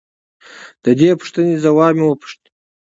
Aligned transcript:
د 0.83 0.85
دې 0.99 1.09
پوښتنې 1.19 1.55
ځواب 1.63 1.93
مې 1.99 2.05
وپوښت. 2.07 2.41